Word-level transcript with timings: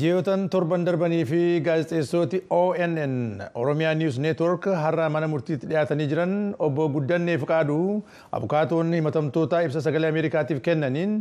Ji'ootan 0.00 0.48
torban 0.48 0.84
darbanii 0.86 1.24
fi 1.28 1.40
gaazexeessoti 1.64 2.38
ONN 2.58 3.42
Oromiyaa 3.60 3.94
Niwus 3.98 4.18
Neetwoork 4.24 4.68
har'a 4.82 5.08
mana 5.12 5.28
murtiitti 5.28 5.66
dhiyaatanii 5.72 6.06
jiran 6.12 6.32
obbo 6.66 6.86
Guddannee 6.94 7.36
Fiqaaduu 7.42 7.98
abukaatonni 8.38 9.00
himatamtoota 9.00 9.60
ibsa 9.66 9.82
sagalee 9.86 10.12
Ameerikaatiif 10.14 10.62
kennaniin 10.68 11.18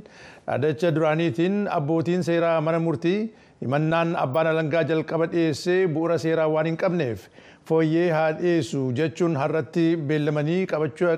dhaadacha 0.47 0.93
duraaniitiin 0.95 1.57
abbootiin 1.79 2.23
seeraa 2.29 2.61
mana 2.61 2.79
murtii 2.79 3.19
himannaan 3.65 4.15
abbaan 4.25 4.47
alangaa 4.53 4.83
jalqaba 4.93 5.27
dhiyeessee 5.33 5.79
bu'uura 5.87 6.17
seeraa 6.25 6.47
waan 6.55 6.69
hin 6.71 6.77
qabneef 6.85 7.27
fooyyee 7.71 8.09
haa 8.17 8.31
dhiyeessu 8.39 8.85
jechuun 9.01 9.35
har'atti 9.43 9.87
beellamanii 9.97 10.61
qabachuu 10.75 11.11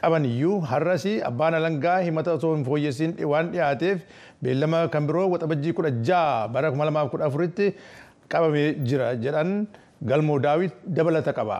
qaban 0.00 0.24
iyyuu 0.32 0.56
har'as 0.70 1.04
abbaan 1.30 1.54
alangaa 1.60 1.98
himata 2.06 2.32
osoo 2.38 2.54
hin 2.56 2.64
fooyyessiin 2.68 3.14
waan 3.32 3.52
dhiyaateef 3.54 3.98
beellama 4.42 4.80
kan 4.94 5.06
biroo 5.10 5.28
waxabajjii 5.34 5.72
kudha 5.78 5.90
ja'a 6.10 6.48
bara 6.56 6.70
kuma 6.74 6.84
lamaaf 6.90 7.10
kudha 7.14 7.28
afuritti 7.30 7.66
qabamee 8.34 8.68
jira 8.90 9.14
jedhan 9.24 9.50
galmoo 10.10 10.38
daawit 10.46 10.72
dabalata 10.98 11.32
qaba. 11.38 11.58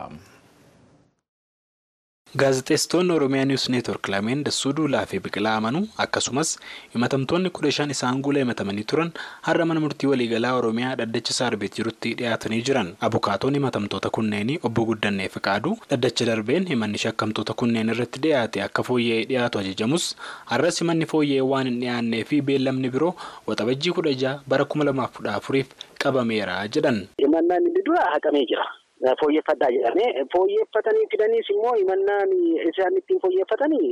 Gaazexeessitoonni 2.41 3.13
Oromiyaa 3.13 3.45
Niwus 3.45 3.69
Neetwoork 3.69 4.07
lameen 4.09 4.43
Dassuu 4.43 4.73
Duulaa 4.73 5.05
fi 5.05 5.19
Biqilaa 5.19 5.55
Amanuu 5.57 5.87
akkasumas 5.97 6.59
himatamtoonni 6.93 7.49
kudha 7.49 7.71
shan 7.71 7.91
isaan 7.91 8.21
guula 8.25 8.39
himatamanii 8.39 8.83
turan 8.83 9.11
har'a 9.41 9.65
mana 9.65 9.79
murtii 9.79 10.07
waliigalaa 10.09 10.53
Oromiyaa 10.57 10.95
dhaddacha 10.95 11.33
Saarbeet 11.33 11.75
jirutti 11.77 12.13
dhiyaatanii 12.15 12.61
jiran. 12.61 12.89
Abukaatoon 13.01 13.53
himatamtoota 13.53 14.09
kunneenii 14.09 14.59
obbo 14.63 14.85
Guddannee 14.85 15.29
Fiqaaduu 15.29 15.77
dhaddacha 15.89 16.25
darbeen 16.25 16.65
himanni 16.67 16.97
shakkamtoota 16.97 17.53
kunneen 17.53 17.89
irratti 17.89 18.19
dhiyaate 18.19 18.63
akka 18.63 18.83
fooyya'ee 18.83 19.25
dhiyaatu 19.29 19.59
ajajamus 19.59 20.15
har'as 20.45 20.79
himanni 20.81 21.05
fooyya'ee 21.05 21.41
waan 21.53 21.67
hin 21.69 21.79
dhiyaannee 21.81 22.23
fi 22.23 22.41
beellamni 22.41 22.89
biroo 22.89 23.15
waxabajjii 23.47 23.93
kudha 23.99 24.13
ja'a 24.23 24.39
bara 24.47 24.65
kuma 24.65 24.83
lamaaf 24.89 25.13
kudha 25.17 25.35
afuriif 25.35 25.67
qabameera 26.03 26.57
jedhan. 26.67 27.05
Himannaan 27.21 27.67
inni 27.67 27.83
dura 27.85 28.09
haqamee 28.13 28.45
jira. 28.45 28.65
Jedhamee 29.07 30.25
fooyyeffatanii 30.33 31.07
fidaniis 31.11 31.49
immoo 31.53 31.73
himannaan 31.79 32.29
isaan 32.69 32.97
ittiin 32.99 33.19
fooyyeffatanii 33.23 33.89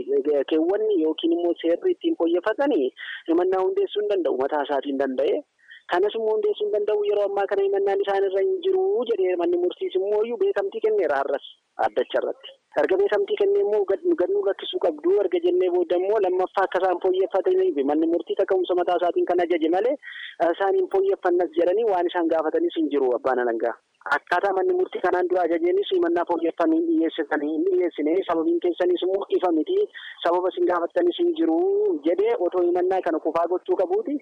keewwanni 0.52 1.02
yookiin 1.04 1.34
immoo 1.38 1.54
seerri 1.62 1.92
ittiin 1.96 2.16
fooyyeffatanii 2.22 2.88
himannaa 3.30 3.64
hundeessuu 3.66 4.02
hin 4.04 4.10
danda'u 4.14 4.38
mataa 4.44 4.62
isaatiin 4.68 5.00
danda'e. 5.02 5.42
Kanas 5.94 6.16
immoo 6.20 6.36
hundeessuu 6.38 6.68
hin 6.68 6.74
danda'u 6.78 7.04
yeroo 7.10 7.26
ammaa 7.30 7.46
kana 7.52 7.66
himannaan 7.68 8.02
isaan 8.06 8.28
irra 8.30 8.44
hin 8.46 8.56
jiru 8.68 8.86
jedhee 9.12 9.36
manni 9.44 9.60
murtiis 9.66 10.00
immoo 10.02 10.24
beekamtii 10.46 10.84
kenneera 10.88 11.20
har'as 11.22 11.46
addacha 11.88 12.20
irratti. 12.22 12.56
Erga 12.84 12.98
beekamtii 13.04 13.40
kennee 13.44 13.66
immoo 13.68 13.84
gannuu 14.24 14.46
lakkisuu 14.50 14.80
qabdu 14.88 15.18
erga 15.26 15.44
jennee 15.48 15.72
booda 15.76 16.00
immoo 16.04 16.22
lammaffaa 16.28 16.66
akka 16.70 16.84
isaan 16.84 17.04
fooyyeffataniif 17.08 17.84
manni 17.94 18.12
murtii 18.16 18.40
kaka'umsa 18.44 18.80
mataa 18.82 19.00
isaatiin 19.04 19.30
kan 19.34 19.44
ajaje 19.48 19.70
malee 19.78 19.96
isaan 20.52 20.76
hin 20.82 20.90
fooyyeffannas 20.96 21.56
jedhanii 21.62 21.90
waan 21.94 22.12
isaan 22.14 22.32
gaafatanis 22.36 22.80
hin 22.82 22.90
jiru 22.96 23.16
abbaan 23.20 23.44
alangaa. 23.48 23.76
Akkaataa 24.10 24.54
manni 24.58 24.74
murtii 24.74 25.02
kanaan 25.02 25.28
dura 25.30 25.42
ajajeenis 25.48 25.90
himannaa 25.94 26.24
fooyyeffanii 26.30 26.80
dhiyeessitanii 26.86 27.50
hin 27.52 27.66
dhiyeessine 27.66 28.16
sababiin 28.28 28.60
keessanis 28.64 29.04
immoo 29.08 29.26
ifa 29.38 29.52
miti 29.58 29.76
sababa 30.24 30.50
isin 30.54 30.66
gaafattanis 30.72 31.20
hin 31.24 31.30
jiru 31.40 31.58
jedhee 32.08 32.34
otoo 32.48 32.64
himannaa 32.66 33.02
kana 33.08 33.20
kufaa 33.26 33.46
gochuu 33.52 33.76
qabuuti 33.84 34.18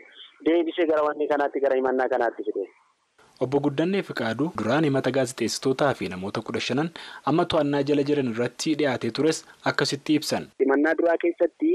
deebisee 0.49 0.85
gara 0.91 1.03
wanni 1.07 1.27
kanaatti 1.31 1.59
gara 1.65 1.75
himannaa 1.79 2.09
kanaatti 2.15 2.43
fide. 2.49 2.67
Obbo 3.45 3.59
Guddannee 3.65 4.01
Fiqaaduu 4.09 4.49
duraan 4.61 4.83
himata 4.89 5.11
gaazexeessitootaa 5.17 5.93
fi 6.01 6.09
namoota 6.15 6.41
kudha 6.41 6.59
shanan 6.67 6.89
amma 7.31 7.45
to'annaa 7.53 7.83
jala 7.91 8.03
jiran 8.09 8.31
irratti 8.33 8.75
dhiyaatee 8.81 9.11
tures 9.19 9.45
akkasitti 9.71 10.15
ibsan. 10.21 10.47
Himannaa 10.63 10.93
duraa 11.01 11.17
keessatti 11.23 11.71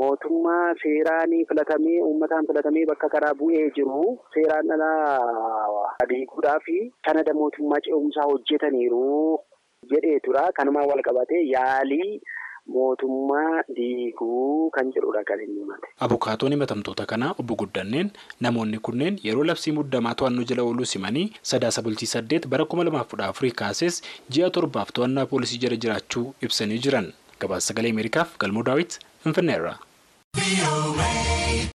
mootummaa 0.00 0.74
seeraan 0.82 1.30
filatamee 1.48 2.00
uummataan 2.02 2.46
filatamee 2.46 2.86
bakka 2.90 3.08
karaa 3.14 3.34
bu'ee 3.40 3.70
jiru 3.76 4.18
seeraan 4.34 4.70
alaa 4.76 6.08
diiguudhaa 6.10 6.58
fi 6.66 6.76
kanada 7.08 7.34
mootummaa 7.40 7.80
ce'umsaa 7.86 8.26
hojjetaniiru 8.32 9.38
jedhee 9.92 10.20
tura. 10.26 10.50
Kanumaan 10.58 10.88
wal 10.90 11.02
qabatee 11.08 11.42
yaalii 11.52 12.20
mootummaa 12.76 13.62
diiguu 13.76 14.70
kan 14.70 14.90
jedhudha 14.96 15.22
kan 15.24 15.40
inni 15.44 15.60
himate. 15.60 15.86
Abukaatoon 16.06 16.52
himatamtoota 16.52 17.06
kanaa 17.12 17.34
obbo 17.38 17.54
Guddanneen 17.62 18.10
namoonni 18.40 18.78
kunneen 18.88 19.18
yeroo 19.24 19.44
labsii 19.44 19.72
muddamaa 19.78 20.14
to'annoo 20.14 20.44
jala 20.50 20.62
ooluu 20.62 20.84
simanii 20.94 21.32
sadaasa 21.52 21.82
bultii 21.82 22.06
saddeet 22.14 22.48
bara 22.48 22.64
kuma 22.64 22.84
lamaaf 22.84 23.08
kudha 23.14 23.26
afurii 23.34 23.52
kaasees 23.62 24.02
ji'a 24.30 24.50
torbaaf 24.50 24.92
to'annaa 24.98 25.26
poolisii 25.26 25.58
jala 25.66 25.76
jiraachuu 25.76 26.26
ibsanii 26.48 26.78
jiran. 26.88 27.12
Gabaasa 27.40 27.66
sagalee 27.72 27.90
Ameerikaaf 27.90 28.36
Galmoo 28.38 28.62
Daawit 28.62 28.98
Finfinneerra. 29.22 29.78